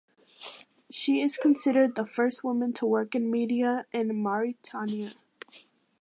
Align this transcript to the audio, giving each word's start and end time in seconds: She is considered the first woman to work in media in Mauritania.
She 0.89 1.21
is 1.21 1.37
considered 1.37 1.93
the 1.93 2.07
first 2.07 2.43
woman 2.43 2.73
to 2.73 2.87
work 2.87 3.13
in 3.13 3.29
media 3.29 3.85
in 3.91 4.15
Mauritania. 4.19 5.13